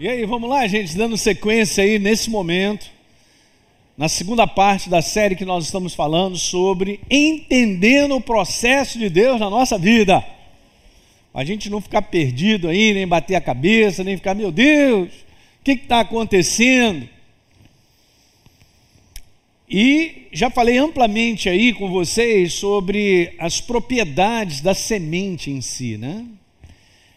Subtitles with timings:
[0.00, 2.90] E aí, vamos lá, gente, dando sequência aí nesse momento,
[3.96, 9.38] na segunda parte da série que nós estamos falando sobre entendendo o processo de Deus
[9.38, 10.24] na nossa vida.
[11.32, 15.64] A gente não ficar perdido aí, nem bater a cabeça, nem ficar, meu Deus, o
[15.64, 17.06] que está acontecendo?
[19.68, 26.26] E já falei amplamente aí com vocês sobre as propriedades da semente em si, né?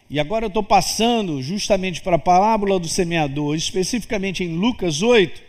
[0.07, 5.41] E agora eu estou passando justamente para a parábola do semeador, especificamente em Lucas 8,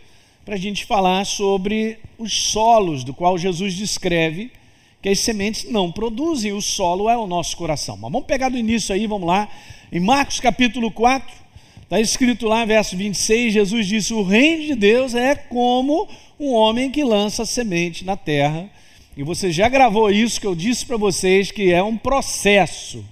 [0.43, 4.51] para a gente falar sobre os solos, do qual Jesus descreve
[4.99, 7.95] que as sementes não produzem, o solo é o nosso coração.
[7.97, 9.47] Mas vamos pegar do início aí, vamos lá.
[9.91, 11.35] Em Marcos capítulo 4,
[11.83, 16.07] está escrito lá, verso 26, Jesus disse: O reino de Deus é como
[16.39, 18.69] um homem que lança semente na terra.
[19.15, 23.05] E você já gravou isso que eu disse para vocês, que é um processo.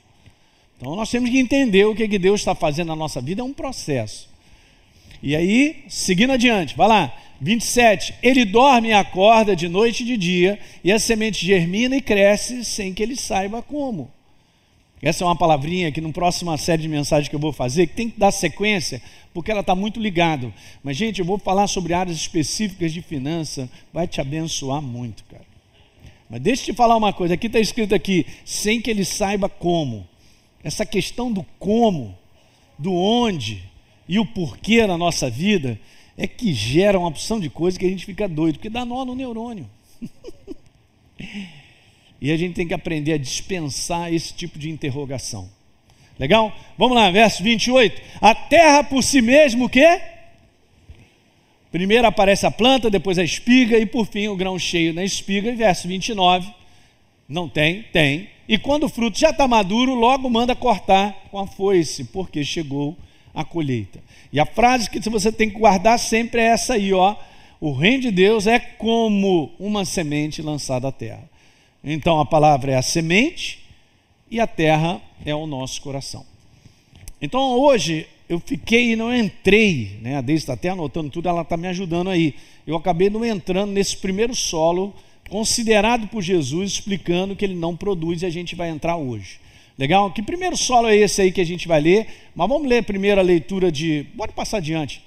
[0.77, 3.43] Então nós temos que entender o que, que Deus está fazendo na nossa vida, é
[3.43, 4.29] um processo.
[5.23, 8.15] E aí, seguindo adiante, vai lá, 27.
[8.21, 12.63] Ele dorme e acorda de noite e de dia, e a semente germina e cresce
[12.63, 14.11] sem que ele saiba como.
[15.01, 17.95] Essa é uma palavrinha que, na próxima série de mensagens que eu vou fazer, que
[17.95, 19.01] tem que dar sequência,
[19.33, 20.51] porque ela está muito ligada.
[20.83, 25.45] Mas, gente, eu vou falar sobre áreas específicas de finança, vai te abençoar muito, cara.
[26.29, 29.47] Mas deixa eu te falar uma coisa, aqui está escrito aqui, sem que ele saiba
[29.47, 30.07] como
[30.65, 32.17] essa questão do como,
[32.75, 33.61] do onde
[34.09, 35.79] e o porquê na nossa vida
[36.17, 39.05] é que gera uma opção de coisa que a gente fica doido, porque dá nó
[39.05, 39.69] no neurônio.
[42.19, 45.47] e a gente tem que aprender a dispensar esse tipo de interrogação.
[46.17, 46.51] Legal?
[46.79, 48.01] Vamos lá, verso 28.
[48.19, 50.01] A terra por si mesmo o quê?
[51.71, 55.51] Primeiro aparece a planta, depois a espiga e por fim o grão cheio na espiga.
[55.51, 56.51] E verso 29.
[57.29, 57.83] Não tem?
[57.83, 58.34] Tem.
[58.47, 62.95] E quando o fruto já está maduro, logo manda cortar com a foice, porque chegou
[63.33, 63.99] a colheita.
[64.31, 67.15] E a frase que você tem que guardar sempre é essa aí, ó.
[67.59, 71.27] O reino de Deus é como uma semente lançada à terra.
[71.83, 73.65] Então a palavra é a semente
[74.29, 76.25] e a terra é o nosso coração.
[77.21, 80.17] Então hoje eu fiquei e não entrei, né?
[80.17, 82.35] A Deise está até anotando tudo, ela está me ajudando aí.
[82.65, 84.93] Eu acabei não entrando nesse primeiro solo
[85.29, 89.39] considerado por Jesus, explicando que ele não produz e a gente vai entrar hoje.
[89.77, 90.11] Legal?
[90.11, 92.07] Que primeiro solo é esse aí que a gente vai ler?
[92.33, 94.05] Mas vamos ler primeiro a leitura de.
[94.15, 95.03] Pode passar adiante.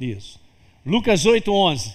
[0.00, 0.40] Isso.
[0.84, 1.94] Lucas 8, 11.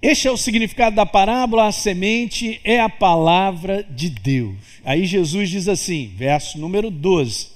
[0.00, 4.56] Este é o significado da parábola: a semente é a palavra de Deus.
[4.84, 7.48] Aí Jesus diz assim, verso número 12: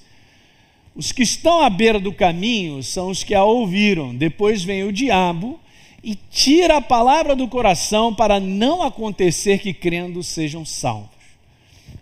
[0.95, 4.93] Os que estão à beira do caminho são os que a ouviram, depois vem o
[4.93, 5.61] diabo
[6.03, 11.11] e tira a palavra do coração para não acontecer que crendo sejam salvos.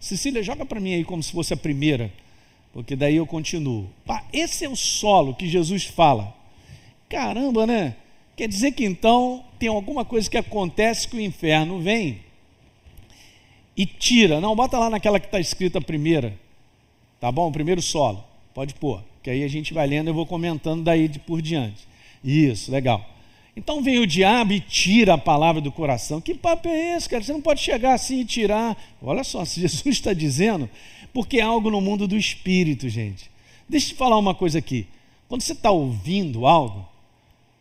[0.00, 2.12] Cecília, joga para mim aí como se fosse a primeira,
[2.72, 3.90] porque daí eu continuo.
[4.32, 6.32] esse é o solo que Jesus fala.
[7.08, 7.96] Caramba, né?
[8.36, 12.20] Quer dizer que então tem alguma coisa que acontece que o inferno vem
[13.76, 14.40] e tira.
[14.40, 16.38] Não, bota lá naquela que está escrita primeira.
[17.18, 17.50] Tá bom?
[17.50, 18.24] Primeiro solo.
[18.54, 19.02] Pode pôr.
[19.22, 21.88] Que aí a gente vai lendo e eu vou comentando daí de por diante.
[22.22, 23.04] Isso, legal.
[23.58, 26.20] Então vem o diabo e tira a palavra do coração.
[26.20, 27.24] Que papo é esse, cara?
[27.24, 28.80] Você não pode chegar assim e tirar.
[29.02, 30.70] Olha só, se Jesus está dizendo,
[31.12, 33.28] porque é algo no mundo do espírito, gente.
[33.68, 34.86] Deixa eu te falar uma coisa aqui.
[35.28, 36.88] Quando você está ouvindo algo,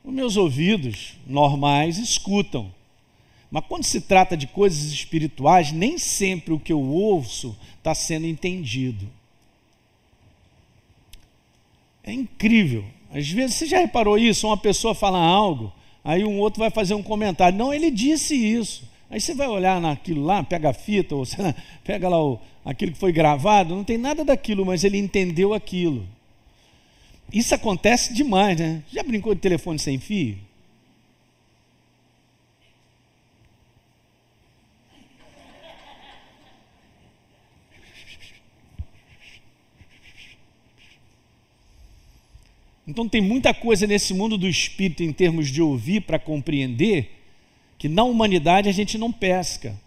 [0.03, 2.71] os meus ouvidos normais escutam.
[3.49, 8.27] Mas quando se trata de coisas espirituais, nem sempre o que eu ouço está sendo
[8.27, 9.09] entendido.
[12.03, 12.85] É incrível.
[13.11, 14.45] Às vezes, você já reparou isso?
[14.45, 15.73] Uma pessoa fala algo,
[16.07, 17.57] Aí um outro vai fazer um comentário.
[17.57, 18.87] Não, ele disse isso.
[19.09, 21.25] Aí você vai olhar naquilo lá, pega a fita, ou
[21.83, 26.07] pega lá o, aquilo que foi gravado, não tem nada daquilo, mas ele entendeu aquilo.
[27.31, 28.81] Isso acontece demais, né?
[28.89, 30.37] Já brincou de telefone sem fio?
[42.97, 47.11] Então tem muita coisa nesse mundo do espírito em termos de ouvir para compreender
[47.77, 49.79] que na humanidade a gente não pesca.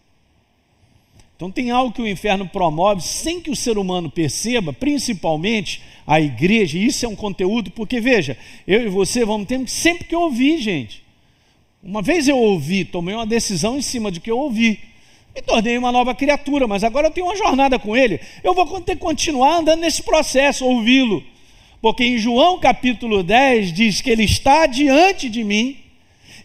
[1.35, 6.21] Então tem algo que o inferno promove sem que o ser humano perceba, principalmente a
[6.21, 10.15] igreja, e isso é um conteúdo, porque veja, eu e você vamos ter sempre que
[10.15, 11.03] ouvir, gente.
[11.83, 14.79] Uma vez eu ouvi, tomei uma decisão em cima de que eu ouvi.
[15.35, 18.21] Me tornei uma nova criatura, mas agora eu tenho uma jornada com ele.
[18.45, 21.25] Eu vou ter que continuar andando nesse processo, ouvi-lo.
[21.81, 25.79] Porque em João capítulo 10 diz que ele está diante de mim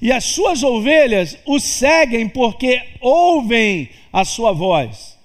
[0.02, 5.18] e as suas ovelhas o seguem porque ouvem a sua voz,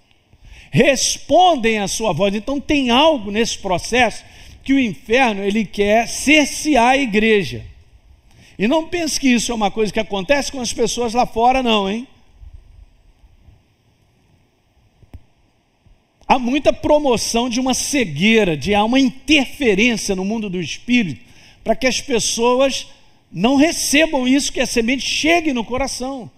[0.70, 2.34] respondem a sua voz.
[2.34, 7.64] Então tem algo nesse processo que que o inferno ele quer cercear a igreja.
[8.58, 11.62] E não pense que isso é uma coisa que acontece com as pessoas lá fora,
[11.62, 12.06] não, hein?
[16.30, 21.20] Há muita promoção de uma cegueira, de há uma interferência no mundo do espírito,
[21.64, 22.86] para que as pessoas
[23.32, 26.30] não recebam isso, que a semente chegue no coração.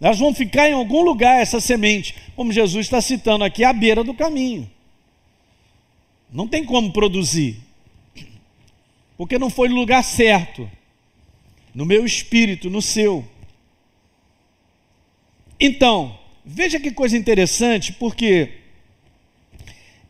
[0.00, 4.02] Elas vão ficar em algum lugar, essa semente, como Jesus está citando aqui, à beira
[4.02, 4.66] do caminho.
[6.32, 7.58] Não tem como produzir,
[9.14, 10.70] porque não foi no lugar certo,
[11.74, 13.22] no meu espírito, no seu.
[15.60, 18.63] Então, veja que coisa interessante, porque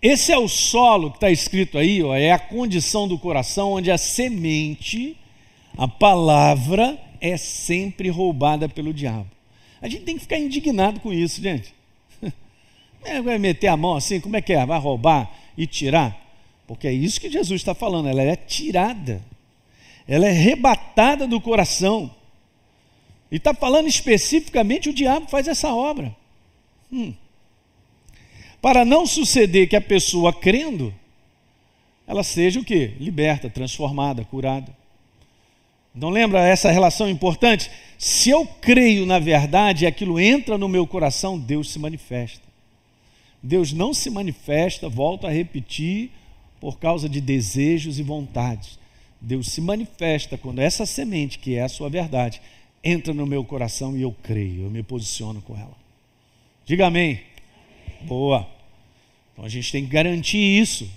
[0.04, 3.90] esse é o solo que está escrito aí, ó, é a condição do coração onde
[3.90, 5.16] a semente,
[5.78, 9.30] a palavra, é sempre roubada pelo diabo.
[9.80, 11.74] A gente tem que ficar indignado com isso, gente.
[13.06, 14.64] É, vai meter a mão assim, como é que é?
[14.64, 16.18] Vai roubar e tirar?
[16.66, 19.22] Porque é isso que Jesus está falando, ela é tirada,
[20.08, 22.14] ela é arrebatada do coração.
[23.30, 26.16] E está falando especificamente, o diabo faz essa obra.
[26.90, 27.12] Hum
[28.64, 30.94] para não suceder que a pessoa crendo,
[32.06, 32.94] ela seja o que?
[32.98, 34.74] Liberta, transformada, curada.
[35.94, 37.70] Então lembra essa relação importante?
[37.98, 42.40] Se eu creio na verdade e aquilo entra no meu coração, Deus se manifesta.
[43.42, 46.10] Deus não se manifesta, volto a repetir,
[46.58, 48.78] por causa de desejos e vontades.
[49.20, 52.40] Deus se manifesta quando essa semente, que é a sua verdade,
[52.82, 55.76] entra no meu coração e eu creio, eu me posiciono com ela.
[56.64, 57.20] Diga amém.
[58.00, 58.53] Boa.
[59.34, 60.88] Então a gente tem que garantir isso.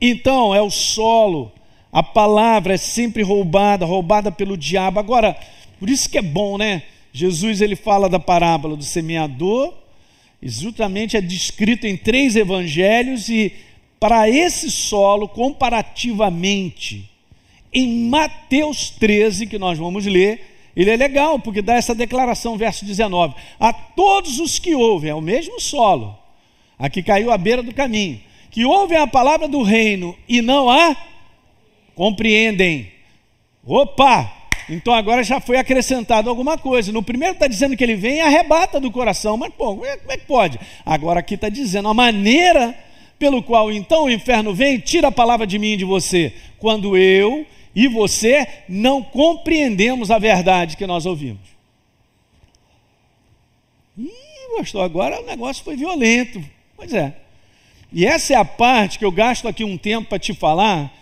[0.00, 1.50] Então é o solo,
[1.90, 4.98] a palavra é sempre roubada, roubada pelo diabo.
[4.98, 5.34] Agora,
[5.78, 6.82] por isso que é bom, né?
[7.12, 9.72] Jesus ele fala da parábola do semeador,
[10.42, 13.52] justamente é descrito em três evangelhos e
[14.00, 17.08] para esse solo, comparativamente,
[17.72, 22.84] em Mateus 13, que nós vamos ler, ele é legal, porque dá essa declaração, verso
[22.84, 26.18] 19: A todos os que ouvem, é o mesmo solo,
[26.78, 30.96] aqui caiu à beira do caminho, que ouvem a palavra do reino e não a
[31.94, 32.92] compreendem.
[33.64, 34.32] Opa!
[34.68, 36.90] Então agora já foi acrescentado alguma coisa.
[36.90, 39.98] No primeiro está dizendo que ele vem e arrebata do coração, mas pô, como é,
[40.08, 40.58] é que pode?
[40.84, 42.74] Agora aqui está dizendo a maneira
[43.18, 46.32] pelo qual então o inferno vem, tira a palavra de mim e de você.
[46.58, 51.54] Quando eu e você não compreendemos a verdade que nós ouvimos.
[53.98, 54.10] Ih,
[54.56, 56.42] pastor, agora o negócio foi violento.
[56.76, 57.16] Pois é.
[57.92, 60.92] E essa é a parte que eu gasto aqui um tempo para te falar.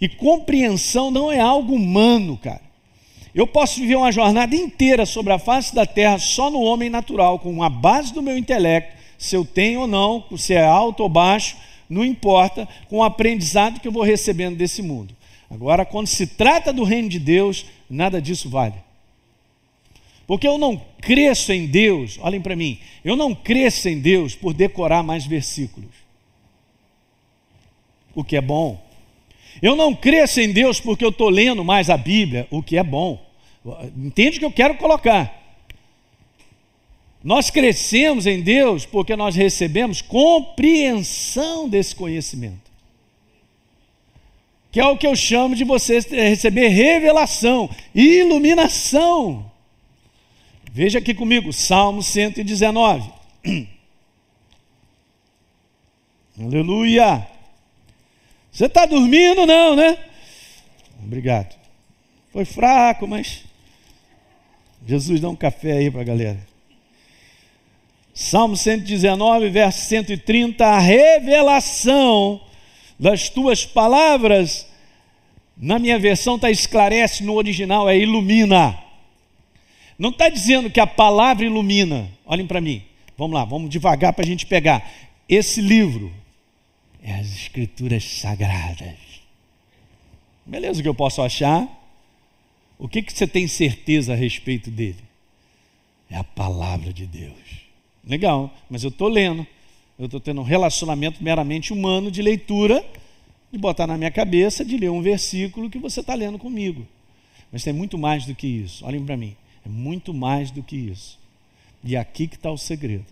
[0.00, 2.72] E compreensão não é algo humano, cara.
[3.34, 7.38] Eu posso viver uma jornada inteira sobre a face da terra só no homem natural,
[7.38, 11.08] com a base do meu intelecto, se eu tenho ou não, se é alto ou
[11.08, 11.56] baixo,
[11.88, 15.14] não importa, com o aprendizado que eu vou recebendo desse mundo.
[15.52, 18.76] Agora, quando se trata do reino de Deus, nada disso vale.
[20.26, 24.54] Porque eu não cresço em Deus, olhem para mim, eu não cresço em Deus por
[24.54, 25.90] decorar mais versículos,
[28.14, 28.82] o que é bom.
[29.60, 32.82] Eu não cresço em Deus porque eu estou lendo mais a Bíblia, o que é
[32.82, 33.22] bom.
[33.94, 35.38] Entende o que eu quero colocar?
[37.22, 42.71] Nós crescemos em Deus porque nós recebemos compreensão desse conhecimento
[44.72, 49.52] que é o que eu chamo de você receber revelação, iluminação.
[50.72, 53.12] Veja aqui comigo, Salmo 119.
[56.40, 57.26] Aleluia.
[58.50, 59.98] Você está dormindo, não, né?
[61.04, 61.54] Obrigado.
[62.32, 63.44] Foi fraco, mas
[64.86, 66.40] Jesus dá um café aí para a galera.
[68.14, 72.40] Salmo 119, verso 130, a revelação
[73.02, 74.64] das tuas palavras.
[75.56, 78.78] Na minha versão está esclarece, no original é ilumina.
[79.98, 82.08] Não está dizendo que a palavra ilumina.
[82.24, 82.80] Olhem para mim.
[83.18, 84.88] Vamos lá, vamos devagar para a gente pegar.
[85.28, 86.12] Esse livro
[87.02, 88.94] é as escrituras sagradas.
[90.46, 91.68] Beleza, o que eu posso achar?
[92.78, 95.02] O que, que você tem certeza a respeito dele?
[96.08, 97.66] É a palavra de Deus.
[98.06, 99.44] Legal, mas eu estou lendo.
[99.98, 102.84] Eu estou tendo um relacionamento meramente humano de leitura,
[103.52, 106.86] de botar na minha cabeça, de ler um versículo que você está lendo comigo.
[107.52, 108.84] Mas tem muito mais do que isso.
[108.84, 109.36] Olhem para mim.
[109.64, 111.18] É muito mais do que isso.
[111.84, 113.06] E é aqui que está o segredo.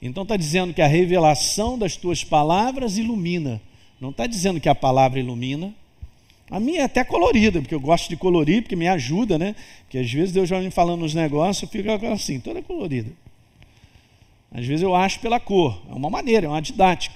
[0.00, 3.60] Então está dizendo que a revelação das tuas palavras ilumina.
[4.00, 5.74] Não está dizendo que a palavra ilumina.
[6.50, 9.56] A minha é até colorida, porque eu gosto de colorir, porque me ajuda, né?
[9.82, 13.10] Porque às vezes Deus vai me falando nos negócios, eu fico assim, toda colorida.
[14.50, 17.14] Às vezes eu acho pela cor, é uma maneira, é uma didática.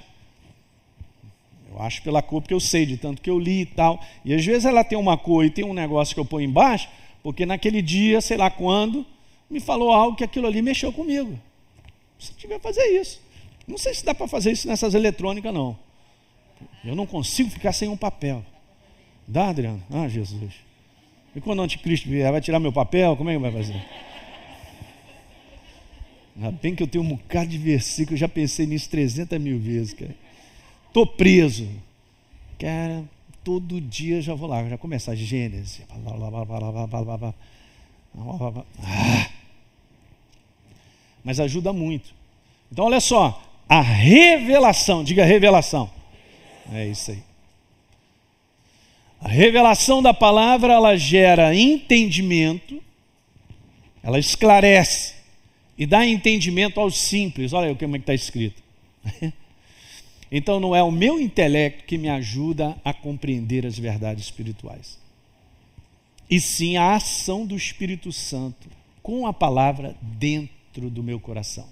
[1.70, 4.00] Eu acho pela cor porque eu sei de tanto que eu li e tal.
[4.24, 6.88] E às vezes ela tem uma cor e tem um negócio que eu ponho embaixo,
[7.22, 9.06] porque naquele dia, sei lá quando,
[9.48, 11.38] me falou algo que aquilo ali mexeu comigo.
[12.18, 13.20] Se tiver fazer isso.
[13.66, 15.78] Não sei se dá para fazer isso nessas eletrônicas, não.
[16.84, 18.44] Eu não consigo ficar sem um papel.
[19.26, 19.82] Dá, Adriano?
[19.90, 20.54] Ah, Jesus.
[21.34, 23.16] E quando o anticristo vier, vai tirar meu papel?
[23.16, 23.80] Como é que vai fazer?
[26.40, 29.58] Ainda bem que eu tenho um bocado de versículo, eu já pensei nisso 300 mil
[29.58, 30.16] vezes, cara.
[30.86, 31.68] Estou preso.
[32.58, 33.04] Cara,
[33.44, 35.82] todo dia já vou lá, já começa Gênesis.
[38.82, 39.30] Ah.
[41.22, 42.14] Mas ajuda muito.
[42.72, 45.90] Então, olha só, a revelação, diga revelação.
[46.72, 47.22] É isso aí.
[49.20, 52.82] A revelação da palavra, ela gera entendimento,
[54.02, 55.19] ela esclarece
[55.80, 57.54] e dá entendimento aos simples.
[57.54, 58.62] Olha aí como é que está escrito.
[60.32, 64.96] Então não é o meu intelecto que me ajuda a compreender as verdades espirituais,
[66.30, 68.68] e sim a ação do Espírito Santo
[69.02, 71.66] com a palavra dentro do meu coração.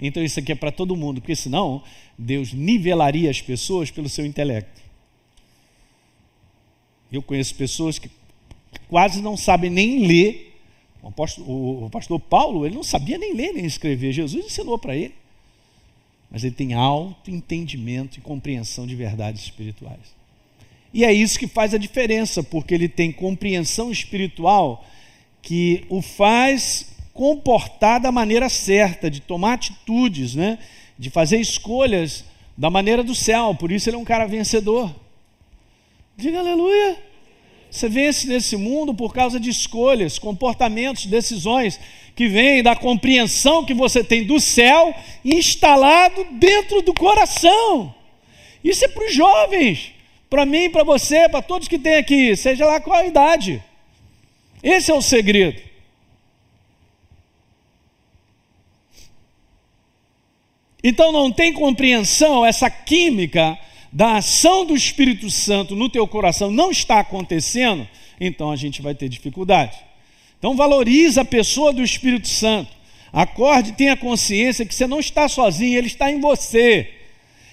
[0.00, 1.82] Então isso aqui é para todo mundo, porque senão
[2.16, 4.80] Deus nivelaria as pessoas pelo seu intelecto.
[7.12, 8.10] Eu conheço pessoas que
[8.88, 10.47] quase não sabem nem ler.
[11.02, 14.12] O, apóstolo, o pastor Paulo, ele não sabia nem ler nem escrever.
[14.12, 15.14] Jesus ensinou para ele
[16.30, 20.16] mas ele tem alto entendimento e compreensão de verdades espirituais.
[20.92, 24.84] E é isso que faz a diferença, porque ele tem compreensão espiritual
[25.40, 30.58] que o faz comportar da maneira certa, de tomar atitudes, né?
[30.98, 32.24] de fazer escolhas
[32.56, 33.54] da maneira do céu.
[33.54, 34.94] Por isso ele é um cara vencedor.
[36.16, 37.07] Diga aleluia.
[37.70, 41.78] Você vence nesse mundo por causa de escolhas, comportamentos, decisões
[42.16, 44.94] que vêm da compreensão que você tem do céu
[45.24, 47.94] instalado dentro do coração.
[48.64, 49.92] Isso é para os jovens,
[50.28, 53.62] para mim, para você, para todos que tem aqui, seja lá qual a idade.
[54.62, 55.62] Esse é o segredo.
[60.82, 63.58] Então não tem compreensão, essa química
[63.92, 67.88] da ação do Espírito Santo no teu coração não está acontecendo,
[68.20, 69.76] então a gente vai ter dificuldade.
[70.38, 72.70] Então valoriza a pessoa do Espírito Santo.
[73.12, 76.94] Acorde, tenha consciência que você não está sozinho, ele está em você.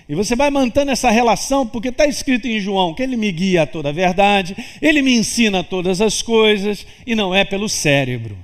[0.08, 3.64] E você vai mantendo essa relação, porque está escrito em João que ele me guia
[3.64, 8.38] a toda a verdade, ele me ensina todas as coisas, e não é pelo cérebro.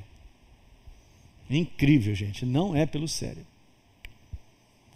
[1.49, 3.50] É incrível, gente, não é pelo cérebro.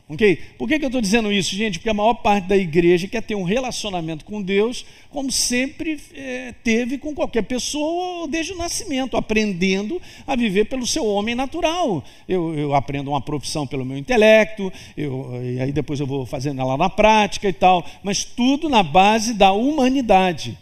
[0.07, 0.39] Ok?
[0.55, 1.79] Por que, que eu estou dizendo isso, gente?
[1.79, 6.53] Porque a maior parte da igreja quer ter um relacionamento com Deus, como sempre é,
[6.63, 12.03] teve com qualquer pessoa desde o nascimento, aprendendo a viver pelo seu homem natural.
[12.29, 16.61] Eu, eu aprendo uma profissão pelo meu intelecto, eu, e aí depois eu vou fazendo
[16.61, 20.55] ela na prática e tal, mas tudo na base da humanidade,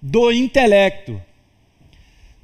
[0.00, 1.20] do intelecto.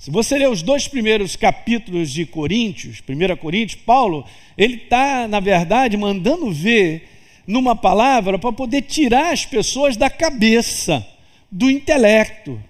[0.07, 4.25] Se você ler os dois primeiros capítulos de Coríntios, 1 Coríntios, Paulo,
[4.57, 7.09] ele está, na verdade, mandando ver
[7.45, 11.05] numa palavra para poder tirar as pessoas da cabeça,
[11.51, 12.63] do intelecto,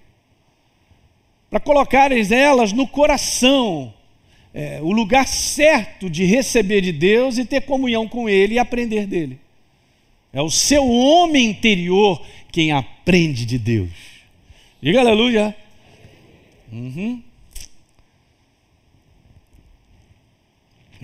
[1.50, 3.92] para colocarem elas no coração,
[4.54, 9.06] é, o lugar certo de receber de Deus e ter comunhão com Ele e aprender
[9.06, 9.38] dele.
[10.32, 12.18] É o seu homem interior
[12.50, 13.90] quem aprende de Deus.
[14.80, 15.54] Diga aleluia.
[16.72, 17.25] Uhum.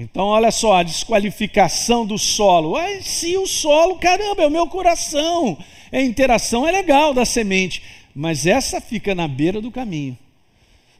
[0.03, 2.77] Então, olha só, a desqualificação do solo.
[2.77, 5.57] Ai, se o solo, caramba, é o meu coração.
[5.91, 7.83] É a interação é legal da semente,
[8.15, 10.19] mas essa fica na beira do caminho.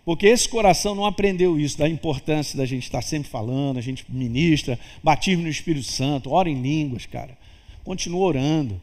[0.05, 4.05] Porque esse coração não aprendeu isso, da importância da gente estar sempre falando, a gente
[4.09, 7.37] ministra, batismo no Espírito Santo, ora em línguas, cara.
[7.85, 8.81] Continua orando.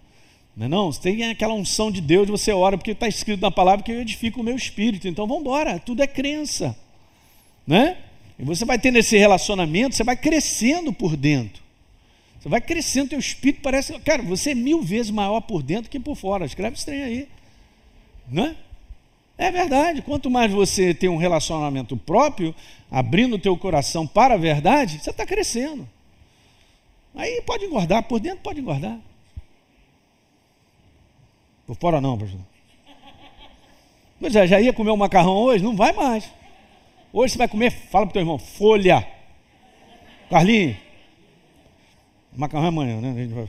[0.56, 0.92] Não, é não?
[0.92, 4.02] Você tem aquela unção de Deus, você ora, porque está escrito na palavra que eu
[4.02, 5.08] edifico o meu espírito.
[5.08, 6.76] Então vamos embora, tudo é crença.
[7.68, 7.98] Né?
[8.40, 11.62] E você vai tendo esse relacionamento, você vai crescendo por dentro.
[12.40, 14.00] Você vai crescendo, teu espírito parece.
[14.00, 16.46] Cara, você é mil vezes maior por dentro que por fora.
[16.46, 17.28] Escreve estranho aí.
[18.30, 18.56] Né?
[19.38, 20.02] É verdade.
[20.02, 22.56] Quanto mais você tem um relacionamento próprio,
[22.90, 25.88] abrindo o teu coração para a verdade, você está crescendo.
[27.14, 28.98] Aí pode engordar, por dentro pode engordar.
[31.68, 32.40] Por fora não, pastor.
[34.18, 35.62] Mas já, já ia comer um macarrão hoje?
[35.62, 36.39] Não vai mais.
[37.12, 39.06] Hoje você vai comer, fala para o teu irmão, folha.
[40.30, 40.78] Carlinhos.
[42.36, 43.48] Macarrão é amanhã, né?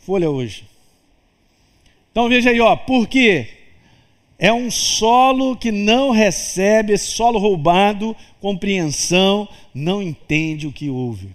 [0.00, 0.64] Folha hoje.
[2.12, 3.48] Então veja aí, ó, porque
[4.38, 11.30] é um solo que não recebe, esse solo roubado, compreensão, não entende o que ouve.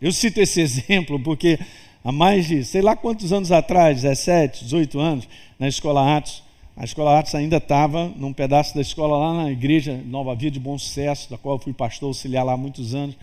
[0.00, 1.58] Eu cito esse exemplo porque
[2.02, 5.28] há mais de sei lá quantos anos atrás, 17, 18 anos,
[5.58, 6.42] na Escola Atos.
[6.80, 10.58] A Escola Atos ainda estava num pedaço da escola lá na igreja Nova Vida de
[10.58, 13.14] Bom Sucesso, da qual eu fui pastor auxiliar lá há muitos anos.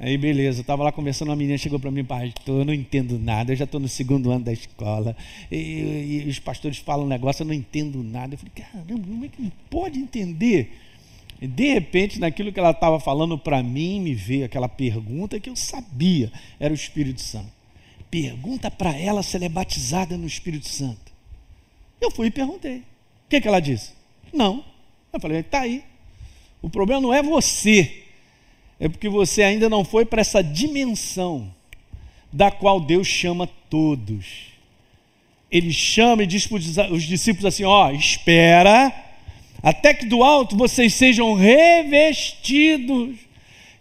[0.00, 3.52] Aí beleza, estava lá conversando, uma menina chegou para mim, pastor, eu não entendo nada,
[3.52, 5.16] eu já estou no segundo ano da escola,
[5.48, 8.34] e, e, os pastores falam um negócio, eu não entendo nada.
[8.34, 10.76] Eu falei, caramba, como é que pode entender?
[11.40, 15.48] E de repente, naquilo que ela estava falando para mim, me veio aquela pergunta que
[15.48, 17.52] eu sabia, era o Espírito Santo.
[18.10, 21.11] Pergunta para ela se ela é batizada no Espírito Santo.
[22.02, 22.78] Eu fui e perguntei.
[22.78, 22.84] O
[23.30, 23.92] que, que ela disse?
[24.30, 24.62] Não.
[25.10, 25.82] Eu falei, está aí.
[26.60, 28.02] O problema não é você
[28.82, 31.54] é porque você ainda não foi para essa dimensão
[32.32, 34.48] da qual Deus chama todos.
[35.48, 36.56] Ele chama e diz para
[36.92, 38.92] os discípulos assim: ó, espera,
[39.62, 43.14] até que do alto vocês sejam revestidos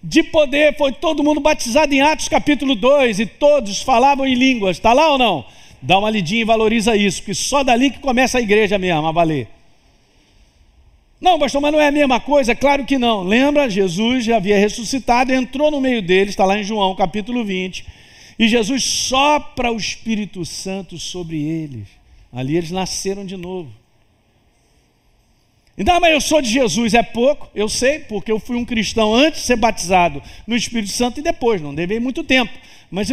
[0.04, 0.78] de poder.
[0.78, 4.78] Foi todo mundo batizado em Atos capítulo 2 e todos falavam em línguas.
[4.78, 5.46] Está lá ou não?
[5.82, 9.12] Dá uma lidinha e valoriza isso, porque só dali que começa a igreja mesmo a
[9.12, 9.48] valer.
[11.20, 12.56] Não, pastor, mas não é a mesma coisa?
[12.56, 13.24] Claro que não.
[13.24, 17.86] Lembra, Jesus já havia ressuscitado, entrou no meio deles, está lá em João capítulo 20,
[18.40, 21.88] e Jesus sopra o Espírito Santo sobre eles.
[22.34, 23.72] Ali eles nasceram de novo.
[25.78, 29.14] Então, mas eu sou de Jesus, é pouco, eu sei, porque eu fui um cristão
[29.14, 32.52] antes de ser batizado no Espírito Santo e depois, não levei muito tempo.
[32.90, 33.10] Mas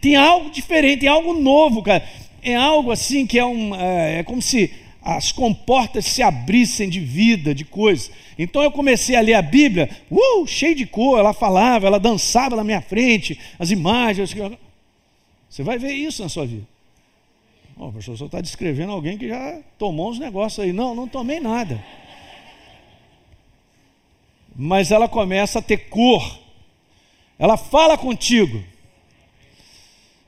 [0.00, 2.06] tem algo diferente, tem algo novo, cara.
[2.42, 3.74] É algo assim que é um.
[3.74, 8.10] É, é como se as comportas se abrissem de vida, de coisas.
[8.38, 12.54] Então eu comecei a ler a Bíblia, uh, cheio de cor, ela falava, ela dançava
[12.54, 14.34] na minha frente, as imagens.
[15.50, 16.66] Você vai ver isso na sua vida.
[17.76, 20.72] Oh, o professor está descrevendo alguém que já tomou uns negócios aí.
[20.72, 21.82] Não, não tomei nada.
[24.54, 26.38] Mas ela começa a ter cor.
[27.38, 28.62] Ela fala contigo.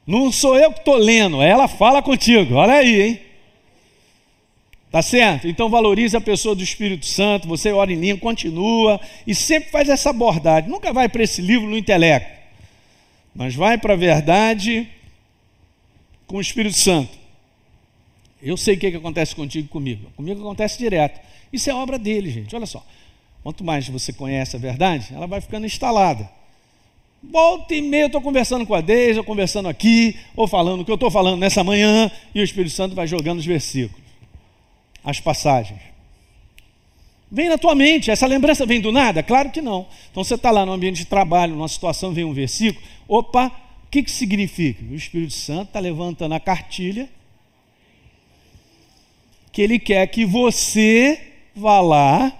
[0.06, 2.54] Não sou eu que estou lendo, ela fala contigo.
[2.54, 3.20] Olha aí, hein?
[4.90, 5.48] Tá certo?
[5.48, 9.88] Então valorize a pessoa do Espírito Santo, você ora em língua, continua e sempre faz
[9.88, 10.70] essa abordagem.
[10.70, 12.30] Nunca vai para esse livro no intelecto,
[13.34, 14.88] mas vai para a verdade
[16.28, 17.18] com o Espírito Santo.
[18.40, 20.12] Eu sei o que, que acontece contigo e comigo.
[20.16, 21.18] Comigo acontece direto.
[21.52, 22.54] Isso é obra dele, gente.
[22.54, 22.84] Olha só.
[23.42, 26.30] Quanto mais você conhece a verdade, ela vai ficando instalada.
[27.30, 30.84] Volta e meia eu estou conversando com a Deise, ou conversando aqui, ou falando o
[30.84, 34.04] que eu estou falando nessa manhã, e o Espírito Santo vai jogando os versículos
[35.04, 35.80] as passagens.
[37.30, 39.22] Vem na tua mente, essa lembrança vem do nada?
[39.22, 39.86] Claro que não.
[40.10, 43.48] Então você está lá no ambiente de trabalho, numa situação, vem um versículo, opa,
[43.84, 44.82] o que, que significa?
[44.84, 47.08] O Espírito Santo está levantando a cartilha
[49.52, 51.20] que ele quer que você
[51.54, 52.32] vá lá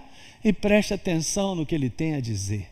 [0.43, 2.69] e preste atenção no que ele tem a dizer.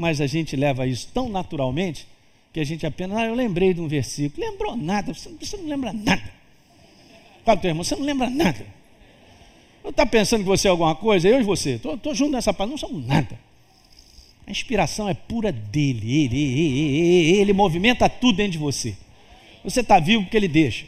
[0.00, 2.08] Mas a gente leva isso tão naturalmente
[2.54, 4.48] que a gente apenas, ah, eu lembrei de um versículo.
[4.48, 6.32] Lembrou nada, você, você não lembra nada.
[7.44, 8.66] Fala teu irmão, você não lembra nada.
[9.84, 11.28] Não está pensando que você é alguma coisa?
[11.28, 13.38] Eu e você, estou junto nessa parte, não somos nada.
[14.46, 18.96] A inspiração é pura dele, ele, ele, ele, ele movimenta tudo dentro de você.
[19.62, 20.86] Você está vivo porque ele deixa.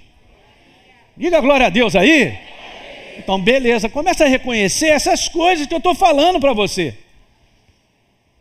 [1.18, 2.38] Diga glória a Deus aí.
[3.18, 6.96] Então, beleza, começa a reconhecer essas coisas que eu estou falando para você.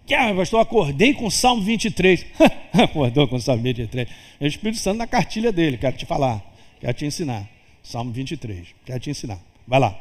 [0.06, 2.26] Que, ah, pastor, acordei com o Salmo 23.
[2.74, 4.08] Acordou com o Salmo 23.
[4.40, 6.44] É o Espírito Santo na cartilha dele, quero te falar,
[6.80, 7.48] quero te ensinar.
[7.84, 8.68] Salmo 23.
[8.86, 9.40] Quero te ensinar.
[9.68, 9.98] Vai lá.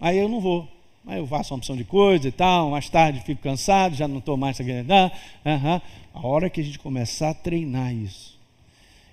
[0.00, 0.68] Aí eu não vou.
[1.06, 2.70] Aí eu faço uma opção de coisa e tal.
[2.70, 4.90] Mais tarde fico cansado, já não estou mais querendo.
[4.90, 5.80] Uhum.
[6.14, 8.36] A hora que a gente começar a treinar isso.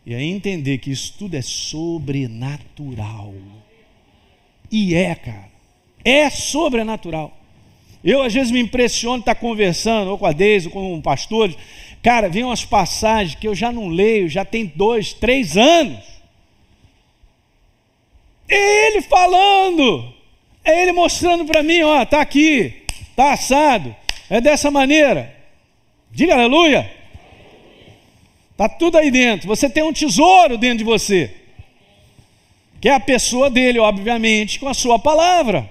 [0.06, 3.34] E aí entender que isso tudo é sobrenatural.
[4.72, 5.50] E é, cara.
[6.04, 7.38] É sobrenatural.
[8.04, 11.56] Eu às vezes me impressiono estar conversando, ou com a Deise, ou com um pastor.
[12.02, 16.04] Cara, vem umas passagens que eu já não leio, já tem dois, três anos.
[18.50, 20.14] É ele falando.
[20.66, 22.84] É ele mostrando para mim, ó, tá aqui,
[23.16, 23.96] tá assado.
[24.30, 25.34] É dessa maneira.
[26.12, 26.90] Diga aleluia.
[28.56, 29.48] Tá tudo aí dentro.
[29.48, 31.34] Você tem um tesouro dentro de você.
[32.80, 35.70] Que é a pessoa dele, obviamente, com a sua palavra.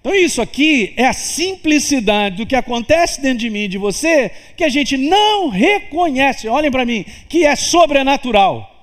[0.00, 4.30] Então, isso aqui é a simplicidade do que acontece dentro de mim e de você,
[4.56, 6.48] que a gente não reconhece.
[6.48, 8.74] Olhem para mim, que é sobrenatural.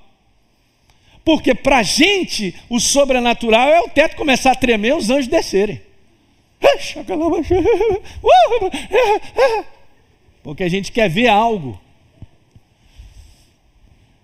[1.24, 5.82] Porque para a gente o sobrenatural é o teto começar a tremer os anjos descerem.
[10.44, 11.82] Porque a gente quer ver algo.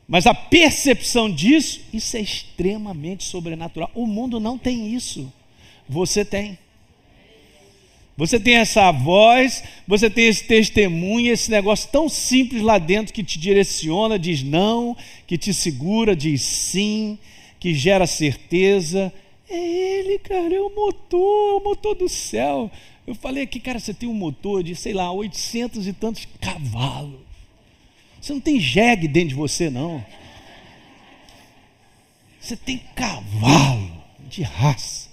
[0.08, 3.90] Mas a percepção disso, isso é extremamente sobrenatural.
[3.96, 5.34] O mundo não tem isso.
[5.90, 6.60] Você tem.
[8.18, 13.24] Você tem essa voz, você tem esse testemunho, esse negócio tão simples lá dentro que
[13.24, 14.96] te direciona, diz não,
[15.26, 17.18] que te segura, diz sim,
[17.60, 19.12] que gera certeza.
[19.50, 22.70] É ele, cara, é o motor, é o motor do céu.
[23.08, 27.20] Eu falei aqui, cara, você tem um motor de, sei lá, 800 e tantos cavalos.
[28.22, 30.04] Você não tem jegue dentro de você, não.
[32.40, 33.92] Você tem cavalo
[34.30, 35.11] de raça.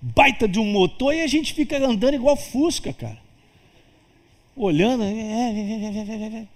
[0.00, 3.18] Baita de um motor e a gente fica andando igual Fusca, cara.
[4.54, 5.04] Olhando.
[5.04, 6.46] É, é, é,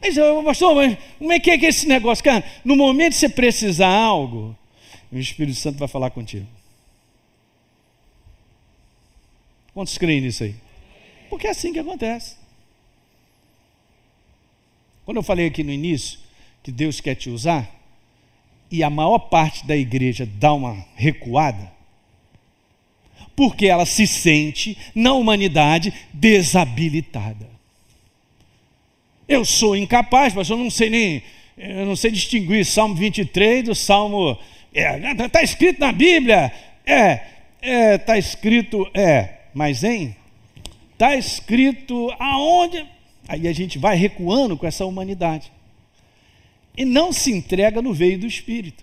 [0.00, 2.22] mas, pastor, mas como é que é, que é esse negócio?
[2.22, 4.56] Cara, no momento que você precisar algo,
[5.10, 6.46] o Espírito Santo vai falar contigo.
[9.72, 10.54] Quantos creem nisso aí?
[11.30, 12.36] Porque é assim que acontece.
[15.04, 16.18] Quando eu falei aqui no início
[16.62, 17.68] que Deus quer te usar,
[18.74, 21.72] e a maior parte da igreja dá uma recuada,
[23.36, 27.48] porque ela se sente, na humanidade, desabilitada.
[29.28, 31.22] Eu sou incapaz, mas eu não sei nem,
[31.56, 34.36] eu não sei distinguir Salmo 23 do Salmo.
[34.72, 36.52] Está é, tá escrito na Bíblia,
[36.84, 37.26] é, está
[37.62, 40.16] é, tá escrito, é, mas hein?
[40.94, 42.84] Está escrito aonde?
[43.28, 45.53] Aí a gente vai recuando com essa humanidade.
[46.76, 48.82] E não se entrega no veio do Espírito.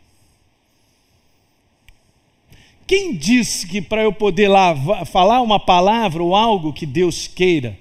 [2.88, 4.75] Quem disse que para eu poder lá
[5.06, 7.77] falar uma palavra ou algo que Deus queira,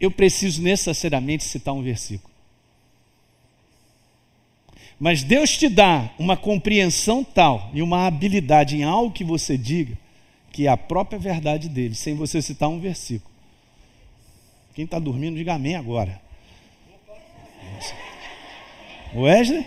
[0.00, 2.30] eu preciso necessariamente citar um versículo?
[5.00, 9.98] Mas Deus te dá uma compreensão tal e uma habilidade em algo que você diga,
[10.52, 13.34] que é a própria verdade dele, sem você citar um versículo.
[14.74, 16.20] Quem está dormindo, diga amém agora.
[19.14, 19.66] Wesley?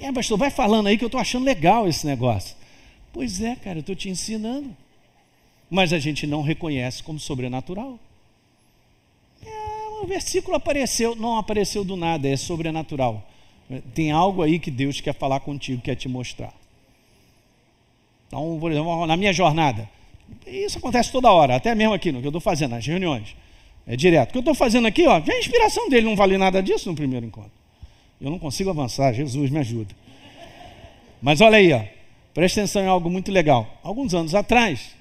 [0.00, 2.56] É, pastor, vai falando aí que eu estou achando legal esse negócio.
[3.12, 4.74] Pois é, cara, eu estou te ensinando.
[5.68, 7.98] Mas a gente não reconhece como sobrenatural.
[9.44, 13.28] É, o versículo apareceu, não apareceu do nada, é sobrenatural.
[13.94, 16.54] Tem algo aí que Deus quer falar contigo, quer te mostrar.
[18.26, 19.88] Então, por exemplo, na minha jornada,
[20.46, 23.34] isso acontece toda hora, até mesmo aqui no que eu estou fazendo, nas reuniões.
[23.88, 24.28] É direto.
[24.28, 26.94] O que eu estou fazendo aqui, ó, a inspiração dele, não vale nada disso no
[26.94, 27.50] primeiro encontro.
[28.20, 29.94] Eu não consigo avançar, Jesus me ajuda.
[31.22, 31.82] Mas olha aí, ó,
[32.34, 33.80] presta atenção em algo muito legal.
[33.82, 34.94] Alguns anos atrás,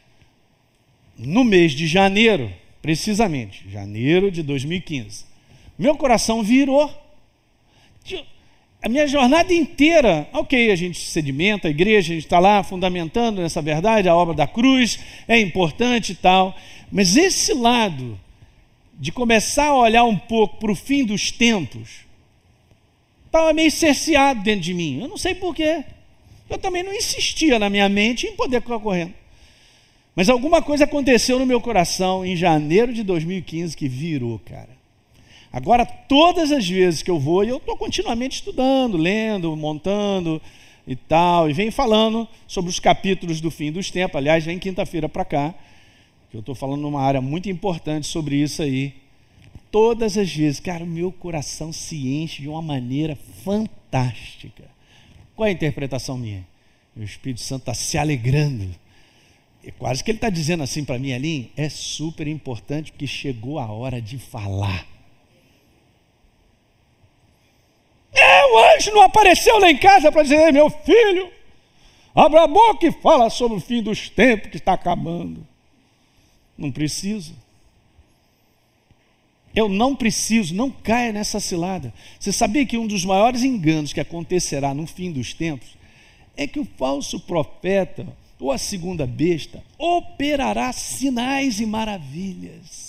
[1.17, 2.49] no mês de janeiro,
[2.81, 5.25] precisamente, janeiro de 2015,
[5.77, 6.89] meu coração virou
[8.81, 13.41] a minha jornada inteira, ok, a gente sedimenta a igreja, a gente está lá fundamentando
[13.41, 14.97] nessa verdade, a obra da cruz
[15.27, 16.55] é importante e tal,
[16.89, 18.17] mas esse lado
[18.97, 22.05] de começar a olhar um pouco para o fim dos tempos,
[23.25, 25.83] estava meio cerceado dentro de mim, eu não sei porquê.
[26.49, 29.13] Eu também não insistia na minha mente em poder ficar correndo.
[30.15, 34.69] Mas alguma coisa aconteceu no meu coração em janeiro de 2015 que virou, cara.
[35.51, 40.41] Agora, todas as vezes que eu vou, eu estou continuamente estudando, lendo, montando
[40.87, 44.15] e tal, e vem falando sobre os capítulos do fim dos tempos.
[44.15, 45.53] Aliás, vem quinta-feira para cá,
[46.29, 48.93] que eu estou falando numa área muito importante sobre isso aí.
[49.71, 54.63] Todas as vezes, cara, o meu coração se enche de uma maneira fantástica.
[55.35, 56.45] Qual é a interpretação minha?
[56.95, 58.67] O Espírito Santo está se alegrando.
[59.63, 63.59] É quase que ele está dizendo assim para mim ali: é super importante porque chegou
[63.59, 64.87] a hora de falar.
[68.13, 71.31] É, o anjo não apareceu lá em casa para dizer, meu filho,
[72.15, 75.45] abra a boca e fala sobre o fim dos tempos que está acabando.
[76.57, 77.33] Não precisa.
[79.55, 81.93] Eu não preciso, não caia nessa cilada.
[82.19, 85.69] Você sabia que um dos maiores enganos que acontecerá no fim dos tempos
[86.35, 88.07] é que o falso profeta
[88.39, 92.87] ou a segunda besta operará sinais e maravilhas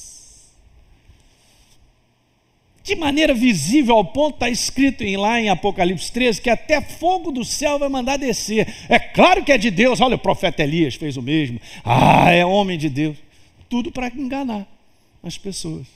[2.88, 7.31] de maneira visível ao ponto está escrito em, lá em Apocalipse 13 que até fogo
[7.31, 8.66] do céu vai mandar descer.
[8.88, 10.00] É claro que é de Deus.
[10.00, 11.61] Olha, o profeta Elias fez o mesmo.
[11.85, 13.18] Ah, é homem de Deus.
[13.68, 14.66] Tudo para enganar
[15.22, 15.87] as pessoas.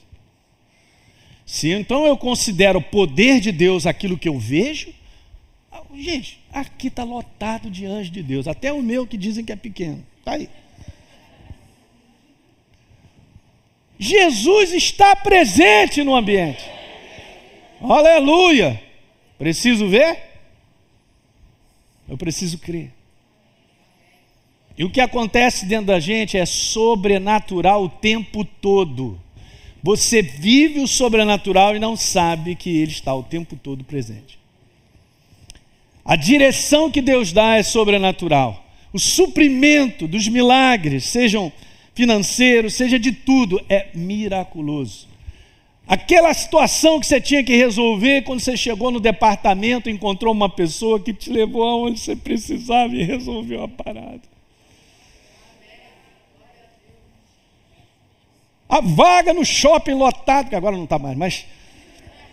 [1.46, 4.92] Se então eu considero o poder de Deus aquilo que eu vejo,
[5.70, 9.52] ah, gente, aqui está lotado de anjos de Deus, até o meu que dizem que
[9.52, 10.04] é pequeno.
[10.18, 10.48] Está aí.
[13.98, 16.64] Jesus está presente no ambiente.
[17.80, 18.82] Aleluia!
[19.38, 20.18] Preciso ver?
[22.08, 22.92] Eu preciso crer.
[24.76, 29.18] E o que acontece dentro da gente é sobrenatural o tempo todo.
[29.82, 34.38] Você vive o sobrenatural e não sabe que ele está o tempo todo presente.
[36.04, 38.64] A direção que Deus dá é sobrenatural.
[38.92, 41.52] O suprimento dos milagres, sejam
[41.94, 45.08] financeiros, seja de tudo, é miraculoso.
[45.86, 51.00] Aquela situação que você tinha que resolver quando você chegou no departamento, encontrou uma pessoa
[51.00, 54.31] que te levou aonde você precisava e resolveu a parada.
[58.72, 61.46] A vaga no shopping lotado, que agora não está mais, mas.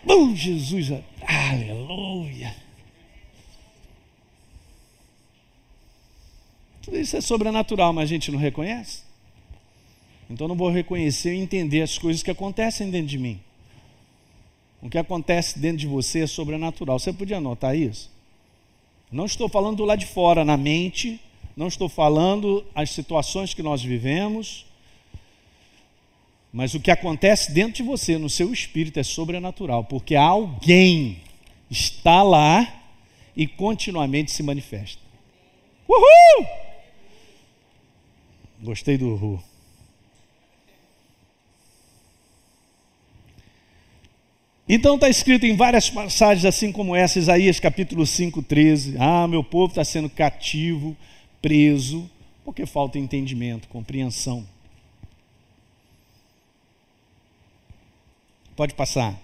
[0.06, 0.90] Oh, Jesus,
[1.22, 2.56] aleluia.
[6.80, 9.02] Tudo isso é sobrenatural, mas a gente não reconhece.
[10.30, 13.38] Então não vou reconhecer e entender as coisas que acontecem dentro de mim.
[14.80, 16.98] O que acontece dentro de você é sobrenatural.
[16.98, 18.10] Você podia anotar isso?
[19.12, 21.20] Não estou falando do lado de fora, na mente,
[21.54, 24.64] não estou falando as situações que nós vivemos,
[26.52, 31.22] mas o que acontece dentro de você, no seu espírito, é sobrenatural, porque alguém
[31.70, 32.66] está lá
[33.36, 35.00] e continuamente se manifesta.
[35.88, 36.46] Uhul!
[38.62, 39.42] Gostei do uhul.
[44.68, 48.96] Então está escrito em várias passagens, assim como essa, Isaías capítulo 5, 13.
[48.98, 50.96] Ah, meu povo está sendo cativo,
[51.42, 52.08] preso,
[52.44, 54.46] porque falta entendimento, compreensão.
[58.60, 59.18] Pode passar.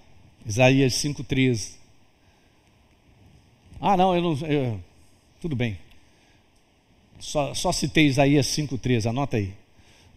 [0.46, 1.72] Isaías 5,13.
[3.78, 4.46] Ah, não, eu não.
[4.46, 4.80] Eu,
[5.42, 5.76] tudo bem.
[7.18, 9.52] Só, só citei Isaías 5,13, anota aí.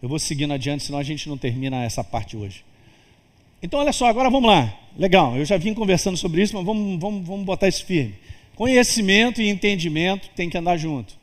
[0.00, 2.64] Eu vou seguindo adiante, senão a gente não termina essa parte hoje.
[3.62, 4.74] Então, olha só, agora vamos lá.
[4.96, 8.14] Legal, eu já vim conversando sobre isso, mas vamos, vamos, vamos botar isso firme.
[8.56, 11.14] Conhecimento e entendimento tem que andar junto.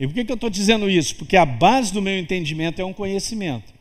[0.00, 1.14] E por que, que eu estou dizendo isso?
[1.14, 3.72] Porque a base do meu entendimento é um conhecimento.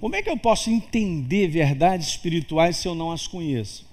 [0.00, 3.86] Como é que eu posso entender verdades espirituais se eu não as conheço?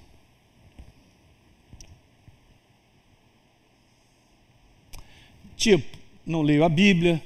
[5.55, 7.23] Tipo, não leio a Bíblia.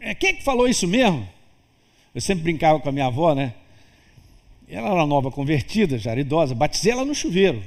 [0.00, 1.28] É, quem é que falou isso mesmo?
[2.14, 3.54] Eu sempre brincava com a minha avó, né?
[4.68, 7.62] Ela era nova convertida, já era idosa, batizei ela no chuveiro.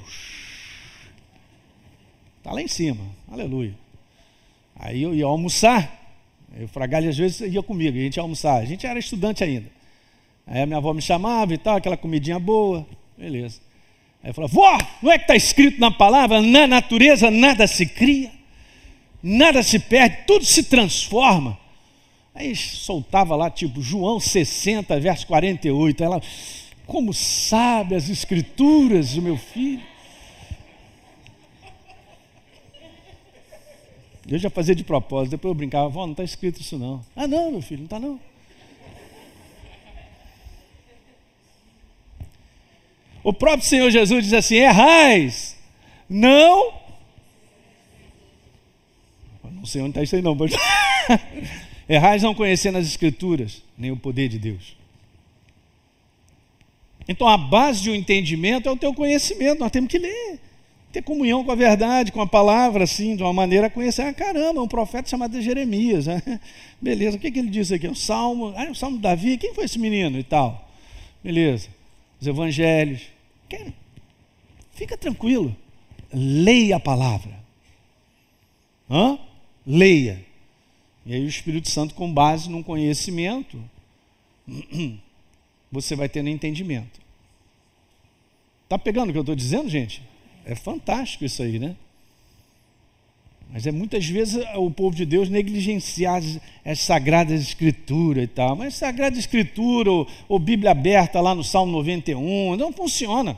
[2.40, 3.74] Está lá em cima, aleluia.
[4.76, 5.99] Aí eu ia almoçar,
[6.62, 8.58] o Fragalho às vezes ia comigo, a gente ia almoçar.
[8.58, 9.68] A gente era estudante ainda.
[10.46, 12.86] Aí a minha avó me chamava e tal, aquela comidinha boa,
[13.18, 13.62] beleza.
[14.24, 17.86] Aí eu falava, vó, não é que está escrito na palavra, na natureza nada se
[17.86, 18.32] cria,
[19.22, 21.58] nada se perde, tudo se transforma.
[22.34, 26.04] Aí soltava lá, tipo, João 60, verso 48.
[26.04, 26.22] Ela,
[26.86, 29.84] como sabe as escrituras, o meu filho?
[34.30, 37.04] Eu já fazia de propósito, depois eu brincava, vó, não está escrito isso não.
[37.16, 38.20] Ah, não, meu filho, não está não.
[43.24, 45.58] O próprio Senhor Jesus diz assim: errais,
[46.08, 46.74] não.
[49.52, 50.36] Não sei onde está isso aí, não.
[50.36, 50.52] Mas...
[51.90, 54.78] errais não conhecendo as Escrituras, nem o poder de Deus.
[57.08, 60.40] Então a base de um entendimento é o teu conhecimento, nós temos que ler
[60.92, 64.02] ter comunhão com a verdade, com a palavra, assim, de uma maneira a conhecer.
[64.02, 66.08] Ah, caramba, um profeta chamado Jeremias.
[66.08, 66.22] Né?
[66.82, 67.88] Beleza, o que, que ele diz aqui?
[67.88, 70.70] O Salmo, ah, o Salmo de Davi, quem foi esse menino e tal?
[71.24, 71.70] Beleza.
[72.20, 73.04] Os evangelhos.
[74.74, 75.56] Fica tranquilo.
[76.12, 77.38] Leia a palavra.
[78.90, 79.20] Hã?
[79.66, 80.26] Leia.
[81.06, 83.62] E aí o Espírito Santo, com base num conhecimento,
[85.72, 87.00] você vai tendo entendimento.
[88.64, 90.02] Está pegando o que eu estou dizendo, gente?
[90.50, 91.76] É fantástico isso aí, né?
[93.52, 98.56] Mas é muitas vezes o povo de Deus negligenciar as, as sagradas escrituras e tal.
[98.56, 103.38] Mas sagrada escritura ou, ou, Bíblia aberta lá no Salmo 91, não funciona.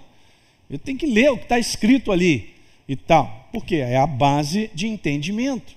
[0.69, 2.53] Eu tenho que ler o que está escrito ali
[2.87, 3.49] e tal.
[3.51, 3.75] Por quê?
[3.75, 5.75] É a base de entendimento.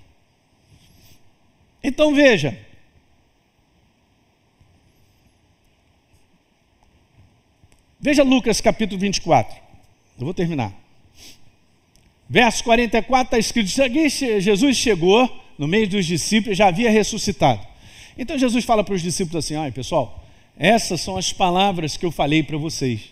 [1.83, 2.57] Então veja.
[7.99, 9.53] Veja Lucas capítulo 24.
[10.17, 10.84] Eu vou terminar.
[12.29, 13.69] Verso 44 está escrito:
[14.41, 17.65] Jesus chegou no meio dos discípulos, já havia ressuscitado.
[18.17, 20.23] Então Jesus fala para os discípulos assim: ai pessoal,
[20.57, 23.11] essas são as palavras que eu falei para vocês.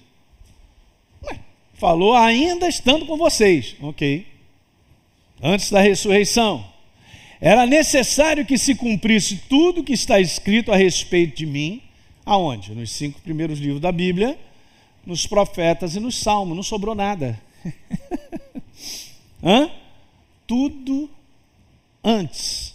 [1.24, 1.40] Ué,
[1.74, 4.26] falou ainda estando com vocês, ok.
[5.42, 6.66] Antes da ressurreição,
[7.40, 11.82] era necessário que se cumprisse tudo que está escrito a respeito de mim,
[12.26, 12.74] aonde?
[12.74, 14.40] Nos cinco primeiros livros da Bíblia,
[15.06, 17.38] nos profetas e nos salmos, não sobrou nada.
[19.44, 19.70] Hã?
[20.48, 21.10] Tudo
[22.04, 22.74] antes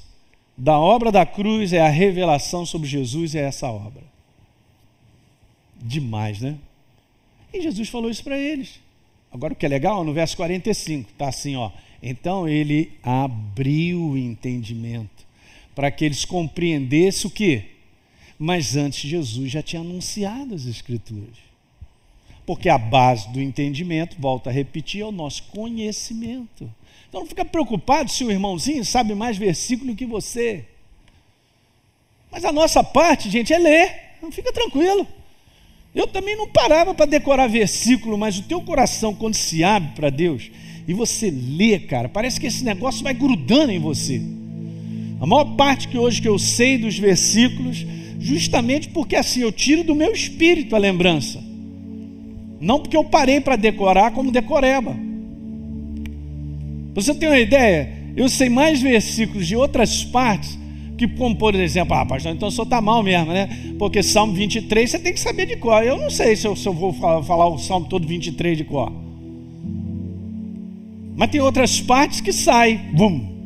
[0.56, 4.02] da obra da cruz é a revelação sobre Jesus é essa obra.
[5.80, 6.58] Demais, né?
[7.54, 8.80] E Jesus falou isso para eles.
[9.30, 11.70] Agora o que é legal, no verso 45, está assim, ó.
[12.02, 15.26] Então ele abriu o entendimento
[15.74, 17.62] para que eles compreendessem o que?
[18.36, 21.47] Mas antes Jesus já tinha anunciado as Escrituras.
[22.48, 26.72] Porque a base do entendimento, volta a repetir, é o nosso conhecimento.
[27.06, 30.64] Então não fica preocupado se o irmãozinho sabe mais versículo que você.
[32.32, 33.94] Mas a nossa parte, gente, é ler.
[34.22, 35.06] Não fica tranquilo.
[35.94, 40.08] Eu também não parava para decorar versículo, mas o teu coração, quando se abre para
[40.08, 40.50] Deus
[40.88, 44.22] e você lê, cara, parece que esse negócio vai grudando em você.
[45.20, 47.84] A maior parte que hoje que eu sei dos versículos,
[48.18, 51.46] justamente porque assim eu tiro do meu espírito a lembrança.
[52.60, 54.96] Não porque eu parei para decorar como decoreba.
[56.94, 57.96] Você tem uma ideia?
[58.16, 60.58] Eu sei mais versículos de outras partes
[60.96, 63.48] que, como por exemplo, ah, pastor, então o senhor está mal mesmo, né?
[63.78, 65.84] Porque Salmo 23 você tem que saber de cor.
[65.84, 68.64] Eu não sei se eu, se eu vou falar, falar o Salmo todo 23 de
[68.64, 68.92] cor.
[71.16, 73.38] Mas tem outras partes que saem, bum.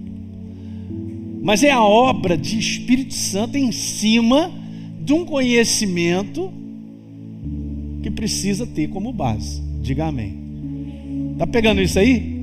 [1.43, 4.51] Mas é a obra de Espírito Santo em cima
[5.01, 6.53] de um conhecimento
[8.03, 9.63] que precisa ter como base.
[9.81, 10.35] Diga amém.
[11.39, 12.43] Tá pegando isso aí?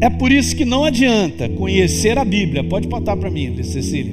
[0.00, 2.64] É por isso que não adianta conhecer a Bíblia.
[2.64, 4.12] Pode botar para mim, Cecília.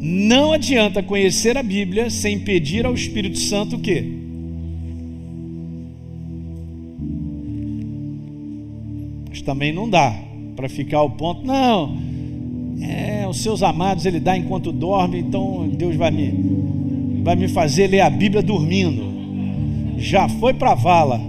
[0.00, 4.04] Não adianta conhecer a Bíblia sem pedir ao Espírito Santo o quê?
[9.28, 10.14] Mas também não dá
[10.56, 11.98] para ficar ao ponto, não.
[12.80, 16.68] É, os seus amados ele dá enquanto dorme, então Deus vai me
[17.22, 19.98] vai me fazer ler a Bíblia dormindo.
[19.98, 21.20] Já foi para a vala.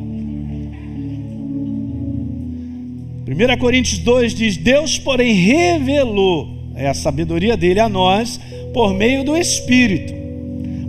[3.28, 8.40] 1 Coríntios 2 diz: Deus, porém, revelou é a sabedoria dele a nós
[8.74, 10.14] por meio do Espírito.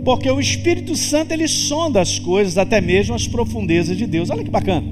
[0.05, 4.29] Porque o Espírito Santo ele sonda as coisas, até mesmo as profundezas de Deus.
[4.29, 4.87] Olha que bacana.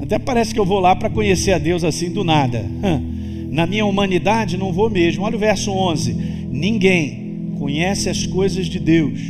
[0.00, 2.64] Até parece que eu vou lá para conhecer a Deus assim do nada.
[3.52, 5.24] Na minha humanidade não vou mesmo.
[5.24, 6.14] Olha o verso 11:
[6.50, 9.20] Ninguém conhece as coisas de Deus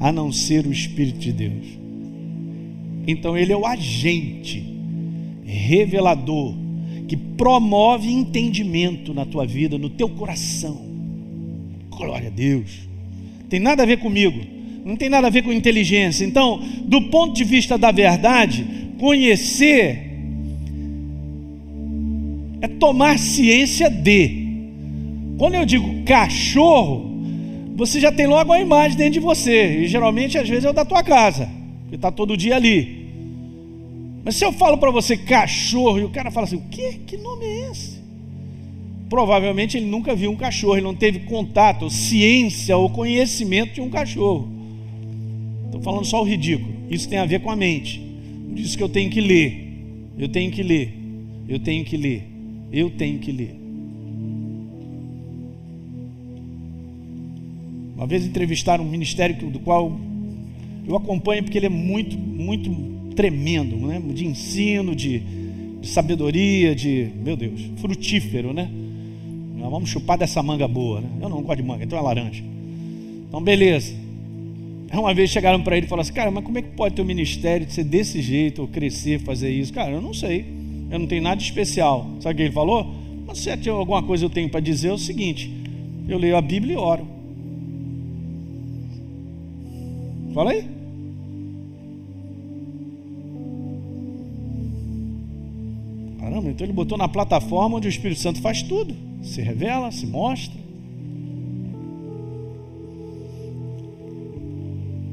[0.00, 1.66] a não ser o Espírito de Deus.
[3.06, 4.64] Então ele é o agente
[5.44, 6.54] revelador,
[7.06, 10.80] que promove entendimento na tua vida, no teu coração.
[11.90, 12.88] Glória a Deus.
[13.50, 14.40] Tem nada a ver comigo,
[14.82, 16.24] não tem nada a ver com inteligência.
[16.24, 18.66] Então, do ponto de vista da verdade,
[18.98, 20.05] conhecer
[22.66, 24.44] é tomar ciência de.
[25.38, 27.10] Quando eu digo cachorro,
[27.76, 30.72] você já tem logo a imagem dentro de você, e geralmente às vezes é o
[30.72, 31.48] da tua casa,
[31.88, 33.06] que está todo dia ali.
[34.24, 36.94] Mas se eu falo para você cachorro e o cara fala assim: o que?
[37.06, 37.96] Que nome é esse?
[39.08, 43.88] Provavelmente ele nunca viu um cachorro, ele não teve contato, ciência ou conhecimento de um
[43.88, 44.48] cachorro.
[45.66, 46.74] Estou falando só o ridículo.
[46.90, 48.02] Isso tem a ver com a mente.
[48.56, 49.64] Isso que eu tenho que ler.
[50.18, 50.92] Eu tenho que ler.
[51.48, 52.35] Eu tenho que ler.
[52.72, 53.56] Eu tenho que ler.
[57.96, 59.98] Uma vez entrevistaram um ministério do qual
[60.86, 62.70] eu acompanho porque ele é muito, muito
[63.16, 64.00] tremendo, né?
[64.12, 65.20] de ensino, de,
[65.80, 68.70] de sabedoria, de, meu Deus, frutífero, né?
[69.56, 71.08] Nós vamos chupar dessa manga boa, né?
[71.20, 72.44] Eu não gosto de manga, então é laranja.
[73.28, 73.94] Então, beleza.
[74.92, 77.02] Uma vez chegaram para ele e falaram assim: Cara, mas como é que pode ter
[77.02, 79.72] um ministério de ser desse jeito, ou crescer, fazer isso?
[79.72, 80.55] Cara, eu não sei.
[80.90, 82.06] Eu não tenho nada especial.
[82.20, 82.86] Sabe o que ele falou?
[83.26, 85.50] Mas se tem alguma coisa eu tenho para dizer, é o seguinte:
[86.08, 87.06] eu leio a Bíblia e oro.
[90.32, 90.64] Fala aí.
[96.20, 100.06] Caramba, então ele botou na plataforma onde o Espírito Santo faz tudo, se revela, se
[100.06, 100.66] mostra.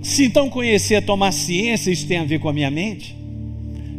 [0.02, 3.16] Se então conhecer é tomar ciência, isso tem a ver com a minha mente?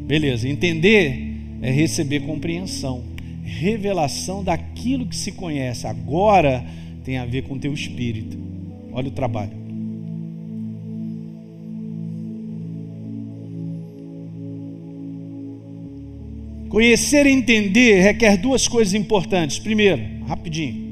[0.06, 1.23] Beleza, entender
[1.64, 3.02] é receber compreensão,
[3.42, 5.86] revelação daquilo que se conhece.
[5.86, 6.62] Agora
[7.02, 8.36] tem a ver com teu espírito.
[8.92, 9.64] Olha o trabalho.
[16.68, 19.58] Conhecer e entender requer duas coisas importantes.
[19.58, 20.84] Primeiro, rapidinho.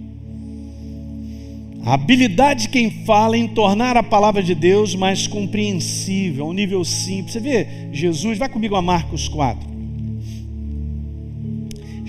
[1.84, 6.54] A habilidade de quem fala em tornar a palavra de Deus mais compreensível, a um
[6.54, 7.34] nível simples.
[7.34, 9.71] Você vê, Jesus, vai comigo a Marcos 4.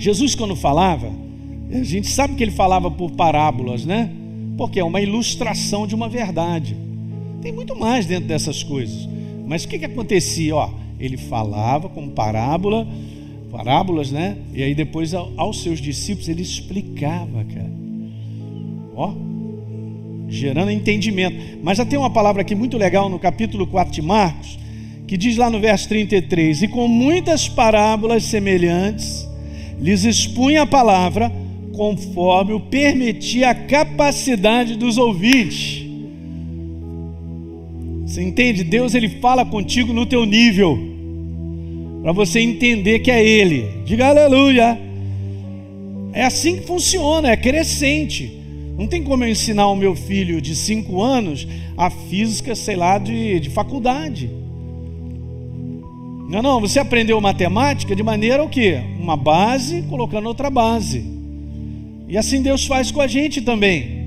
[0.04, 1.10] Jesus, quando falava,
[1.72, 4.10] a gente sabe que ele falava por parábolas, né?
[4.54, 6.76] Porque é uma ilustração de uma verdade.
[7.40, 9.08] Tem muito mais dentro dessas coisas.
[9.46, 10.56] Mas o que, que acontecia?
[10.56, 10.68] Ó,
[11.00, 12.86] ele falava como parábola,
[13.50, 14.36] parábolas, né?
[14.52, 17.72] E aí depois aos seus discípulos ele explicava, cara.
[18.94, 19.14] Ó.
[20.28, 21.58] gerando entendimento.
[21.62, 24.58] Mas já tem uma palavra aqui muito legal no capítulo 4 de Marcos,
[25.06, 29.23] que diz lá no verso 33: E com muitas parábolas semelhantes
[29.80, 31.30] lhes expunha a palavra,
[31.74, 35.84] conforme o permitia a capacidade dos ouvintes.
[38.06, 38.62] Você entende?
[38.62, 40.78] Deus ele fala contigo no teu nível,
[42.02, 43.66] para você entender que é Ele.
[43.84, 44.78] Diga aleluia.
[46.12, 48.40] É assim que funciona, é crescente.
[48.78, 51.46] Não tem como eu ensinar o meu filho de 5 anos
[51.76, 54.30] a física, sei lá, de, de faculdade.
[56.34, 58.82] Não, não, você aprendeu matemática de maneira o quê?
[58.98, 61.04] Uma base colocando outra base.
[62.08, 64.02] E assim Deus faz com a gente também.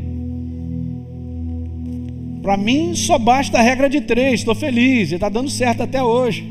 [2.41, 6.45] Para mim só basta a regra de três, estou feliz, está dando certo até hoje.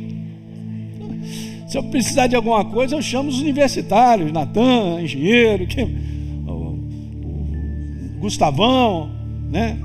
[1.69, 6.53] Se eu precisar de alguma coisa, eu chamo os universitários, Natan, engenheiro, que, o,
[8.17, 9.11] o Gustavão,
[9.51, 9.79] né?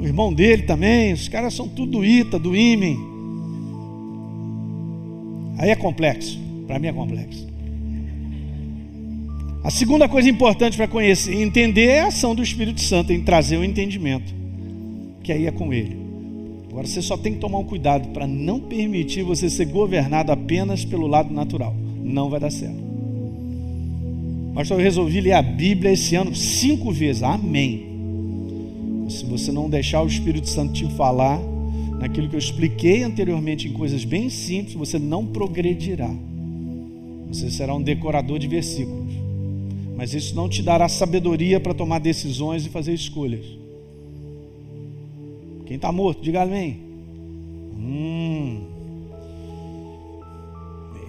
[0.00, 3.11] O irmão dele também, os caras são tudo do ITA, do IMEN.
[5.62, 6.40] Aí é complexo.
[6.66, 7.46] Para mim é complexo.
[9.62, 13.58] A segunda coisa importante para conhecer entender é a ação do Espírito Santo em trazer
[13.58, 14.34] o entendimento,
[15.22, 15.96] que aí é com ele.
[16.68, 20.84] Agora você só tem que tomar um cuidado para não permitir você ser governado apenas
[20.84, 21.76] pelo lado natural.
[22.02, 22.82] Não vai dar certo.
[24.54, 27.22] Mas eu resolvi ler a Bíblia esse ano cinco vezes.
[27.22, 27.86] Amém.
[29.08, 31.40] Se você não deixar o Espírito Santo te falar,
[32.02, 36.10] naquilo que eu expliquei anteriormente em coisas bem simples, você não progredirá.
[37.28, 39.14] Você será um decorador de versículos.
[39.96, 43.46] Mas isso não te dará sabedoria para tomar decisões e fazer escolhas.
[45.64, 46.80] Quem está morto, diga amém.
[47.78, 48.62] Hum.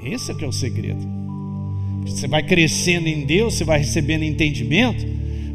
[0.04, 1.02] Esse é que é o segredo.
[2.06, 5.04] Você vai crescendo em Deus, você vai recebendo entendimento.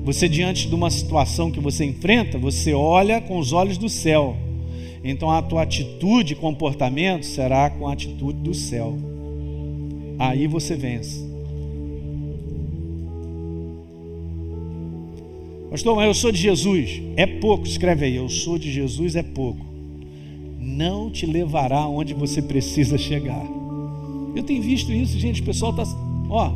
[0.05, 4.37] Você, diante de uma situação que você enfrenta, você olha com os olhos do céu
[5.11, 8.97] então a tua atitude e comportamento será com a atitude do céu.
[10.19, 11.27] Aí você vence.
[15.71, 17.01] Pastor, mas eu sou de Jesus.
[17.17, 18.17] É pouco, escreve aí.
[18.17, 19.65] Eu sou de Jesus é pouco.
[20.59, 23.47] Não te levará onde você precisa chegar.
[24.35, 25.41] Eu tenho visto isso, gente.
[25.41, 25.85] O pessoal está,
[26.29, 26.53] ó,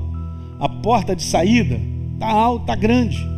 [0.59, 1.81] a porta de saída
[2.15, 3.32] está alta, está grande.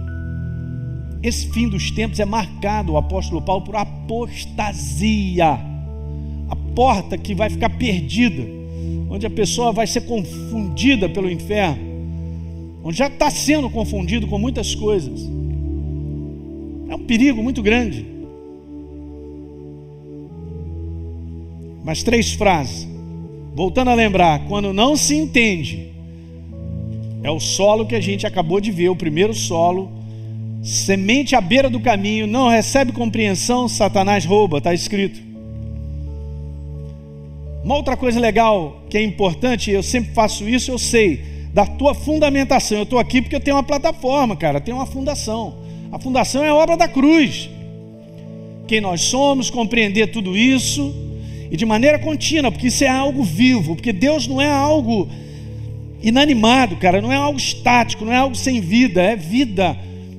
[1.24, 5.58] Esse fim dos tempos é marcado, o apóstolo Paulo, por apostasia.
[6.50, 8.46] A porta que vai ficar perdida,
[9.08, 11.82] onde a pessoa vai ser confundida pelo inferno,
[12.84, 15.26] onde já está sendo confundido com muitas coisas.
[16.90, 18.04] É um perigo muito grande.
[21.82, 22.86] Mas três frases.
[23.54, 25.88] Voltando a lembrar, quando não se entende,
[27.22, 30.03] é o solo que a gente acabou de ver, o primeiro solo
[30.64, 35.20] Semente à beira do caminho, não recebe compreensão, Satanás rouba, está escrito.
[37.62, 41.94] Uma outra coisa legal que é importante, eu sempre faço isso, eu sei, da tua
[41.94, 42.78] fundamentação.
[42.78, 45.58] Eu estou aqui porque eu tenho uma plataforma, cara, tenho uma fundação.
[45.92, 47.50] A fundação é a obra da cruz.
[48.66, 50.94] Quem nós somos, compreender tudo isso
[51.50, 55.10] e de maneira contínua, porque isso é algo vivo, porque Deus não é algo
[56.02, 59.76] inanimado, cara, não é algo estático, não é algo sem vida, é vida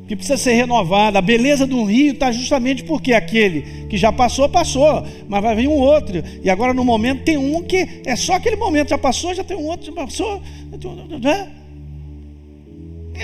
[0.08, 1.20] que precisa ser renovada.
[1.20, 5.68] A beleza do rio está justamente porque aquele que já passou, passou, mas vai vir
[5.68, 6.24] um outro.
[6.43, 9.58] E agora no momento tem um que é só aquele momento, já passou, já tem
[9.58, 10.41] um outro, já passou.
[11.22, 11.51] Né?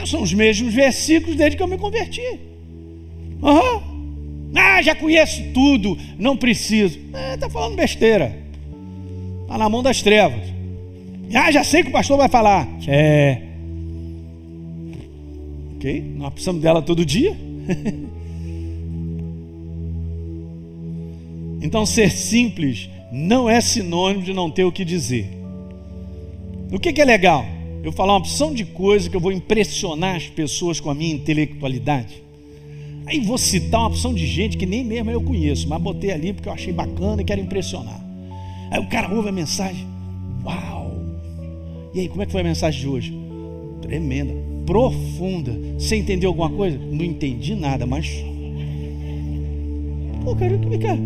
[0.05, 2.39] São os mesmos versículos desde que eu me converti.
[3.41, 4.51] Uhum.
[4.55, 6.99] Ah, já conheço tudo, não preciso.
[7.33, 8.37] Está é, falando besteira.
[9.43, 10.41] Está na mão das trevas.
[11.33, 12.67] Ah, já sei que o pastor vai falar.
[12.87, 13.50] É.
[15.81, 16.13] Ok?
[16.15, 17.35] Nós precisamos dela todo dia.
[21.59, 25.27] então, ser simples não é sinônimo de não ter o que dizer.
[26.71, 27.43] O que, que é legal?
[27.83, 31.15] Eu falar uma opção de coisa que eu vou impressionar as pessoas com a minha
[31.15, 32.21] intelectualidade.
[33.07, 36.31] Aí vou citar uma opção de gente que nem mesmo eu conheço, mas botei ali
[36.31, 37.99] porque eu achei bacana e quero impressionar.
[38.69, 39.87] Aí o cara ouve a mensagem,
[40.45, 40.91] uau!
[41.91, 43.17] E aí, como é que foi a mensagem de hoje?
[43.81, 45.57] Tremenda profunda.
[45.77, 46.77] Você entendeu alguma coisa?
[46.77, 48.23] Não entendi nada, mas.
[50.23, 50.99] Pô, cara, cara,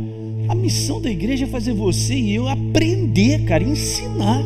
[0.49, 4.43] a missão da igreja é fazer você e eu aprender, cara, ensinar.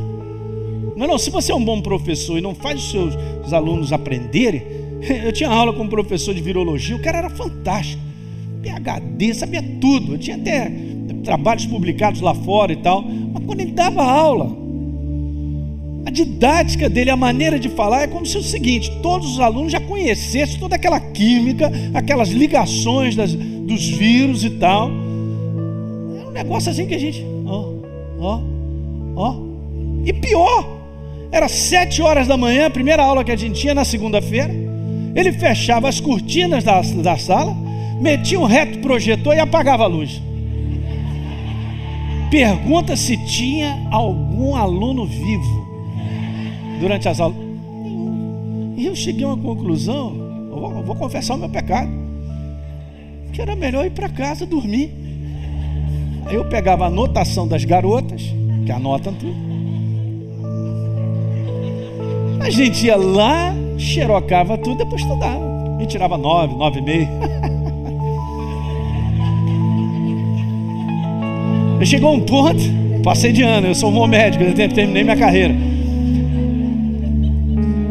[0.95, 3.91] Não, não, se você é um bom professor e não faz os seus os alunos
[3.91, 4.61] aprenderem.
[5.25, 8.01] Eu tinha aula com um professor de virologia, o cara era fantástico.
[8.61, 10.13] PHD, sabia tudo.
[10.13, 10.71] Eu tinha até
[11.23, 13.01] trabalhos publicados lá fora e tal.
[13.01, 14.55] Mas quando ele dava aula,
[16.05, 19.71] A didática dele, a maneira de falar é como se o seguinte: todos os alunos
[19.71, 24.89] já conhecessem toda aquela química, aquelas ligações das, dos vírus e tal.
[24.89, 27.25] É um negócio assim que a gente.
[27.45, 27.73] Ó,
[28.19, 28.41] ó,
[29.15, 29.35] ó.
[30.05, 30.79] E pior,
[31.31, 34.53] era sete horas da manhã, a primeira aula que a gente tinha na segunda-feira.
[35.15, 37.55] Ele fechava as cortinas da, da sala,
[37.99, 40.21] metia um reto projetor e apagava a luz.
[42.31, 45.68] Pergunta se tinha algum aluno vivo
[46.79, 47.37] durante as aulas.
[48.77, 50.15] E eu cheguei a uma conclusão,
[50.49, 51.91] vou, vou confessar o meu pecado,
[53.33, 54.91] que era melhor ir para casa dormir.
[56.25, 58.21] Aí eu pegava a anotação das garotas,
[58.65, 59.49] que anotam tudo.
[62.39, 65.77] A gente ia lá, xerocava tudo, depois estudava.
[65.79, 67.07] Gente tirava nove, nove e meio.
[71.85, 72.61] Chegou um ponto,
[73.03, 75.55] passei de ano, eu sou um bom médico, eu terminei minha carreira.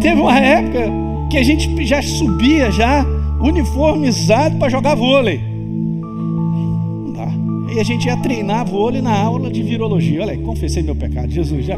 [0.09, 0.91] Teve uma época
[1.29, 3.05] que a gente já subia já
[3.43, 5.39] uniformizado para jogar vôlei.
[5.39, 7.75] Não dá.
[7.75, 10.23] E a gente ia treinar vôlei na aula de virologia.
[10.23, 11.77] Olha aí, confessei meu pecado, Jesus, já.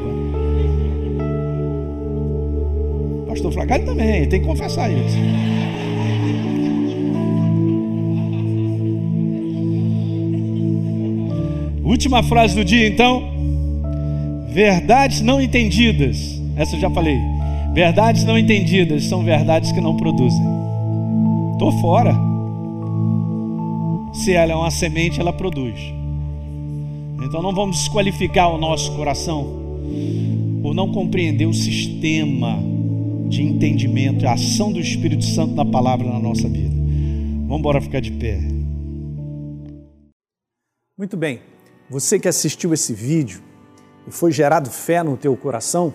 [3.26, 5.18] Pastor Flacari também, tem que confessar isso.
[11.82, 13.24] Última frase do dia, então.
[14.52, 16.40] Verdades não entendidas.
[16.56, 17.29] Essa eu já falei.
[17.72, 20.44] Verdades não entendidas são verdades que não produzem.
[21.52, 22.12] Estou fora.
[24.12, 25.78] Se ela é uma semente, ela produz.
[27.22, 29.60] Então não vamos desqualificar o nosso coração
[30.62, 32.58] por não compreender o sistema
[33.28, 36.74] de entendimento, a ação do Espírito Santo na palavra na nossa vida.
[37.46, 38.40] Vamos embora ficar de pé.
[40.98, 41.40] Muito bem.
[41.88, 43.40] Você que assistiu esse vídeo
[44.06, 45.94] e foi gerado fé no teu coração,